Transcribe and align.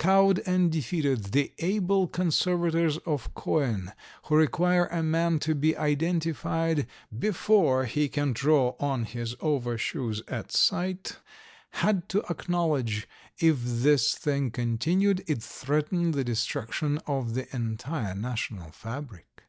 Cowed 0.00 0.40
and 0.46 0.72
defeated, 0.72 1.26
the 1.26 1.52
able 1.58 2.08
conservators 2.08 2.98
of 3.06 3.32
coin, 3.36 3.92
who 4.24 4.34
require 4.34 4.86
a 4.86 5.00
man 5.00 5.38
to 5.38 5.54
be 5.54 5.76
identified 5.76 6.88
before 7.16 7.84
he 7.84 8.08
can 8.08 8.32
draw 8.32 8.74
on 8.80 9.04
his 9.04 9.36
overshoes 9.40 10.22
at 10.26 10.50
sight, 10.50 11.20
had 11.70 12.08
to 12.08 12.24
acknowledge 12.28 13.06
if 13.38 13.58
this 13.62 14.16
thing 14.16 14.50
continued 14.50 15.22
it 15.28 15.40
threatened 15.40 16.14
the 16.14 16.24
destruction 16.24 16.98
of 17.06 17.34
the 17.34 17.46
entire 17.54 18.16
national 18.16 18.72
fabric. 18.72 19.44